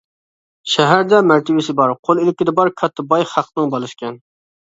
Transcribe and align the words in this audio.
شەھەردە 0.75 1.19
مەرتىۋىسى 1.31 1.75
بار، 1.81 1.93
قول-ئىلكىدە 2.09 2.55
بار 2.61 2.73
كاتتا 2.83 3.07
باي 3.13 3.27
خەقنىڭ 3.35 3.69
بالىسىكەن. 3.77 4.19